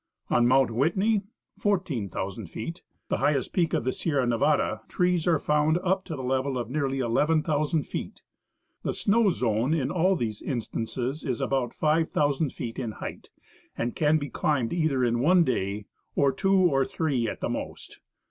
On 0.31 0.47
Mount 0.47 0.71
Whitney 0.71 1.21
(14,000 1.59 2.47
feet), 2.47 2.81
the 3.09 3.17
highest 3.17 3.53
peak 3.53 3.71
of 3.75 3.83
the 3.83 3.91
Sierra 3.91 4.25
Nevada, 4.25 4.81
trees 4.87 5.27
are 5.27 5.37
found 5.37 5.77
up 5.83 6.05
to 6.05 6.15
the 6.15 6.23
level 6.23 6.57
of 6.57 6.71
nearly 6.71 7.03
1 7.03 7.13
1,000 7.27 7.83
feet. 7.83 8.23
The 8.81 8.93
snow 8.93 9.29
zone 9.29 9.75
in 9.75 9.91
all 9.91 10.15
these 10.15 10.41
instances 10.41 11.23
is 11.23 11.39
about 11.39 11.75
5,000 11.75 12.49
feet 12.51 12.79
in 12.79 12.93
height, 12.93 13.29
and 13.77 13.95
can 13.95 14.17
be 14.17 14.31
climbed 14.31 14.73
either 14.73 15.05
in 15.05 15.19
one 15.19 15.43
day, 15.43 15.85
or 16.15 16.31
two 16.31 16.51
or 16.65 16.83
three 16.83 17.27
at 17.29 17.39
the 17.39 17.49
most. 17.49 17.99